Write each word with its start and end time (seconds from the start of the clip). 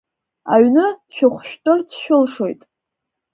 Аҩны 0.53 0.85
дшәыхәшәтәырц 1.07 1.89
шәылшоит. 2.01 2.61